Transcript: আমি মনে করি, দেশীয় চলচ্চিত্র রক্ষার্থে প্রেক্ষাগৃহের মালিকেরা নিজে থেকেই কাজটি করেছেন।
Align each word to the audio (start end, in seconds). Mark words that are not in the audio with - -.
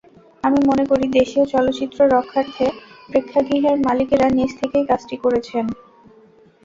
আমি 0.43 0.59
মনে 0.69 0.83
করি, 0.85 1.05
দেশীয় 1.11 1.45
চলচ্চিত্র 1.53 1.99
রক্ষার্থে 2.07 2.65
প্রেক্ষাগৃহের 3.09 3.77
মালিকেরা 3.81 4.27
নিজে 4.31 4.55
থেকেই 4.61 4.85
কাজটি 4.89 5.15
করেছেন। 5.23 5.65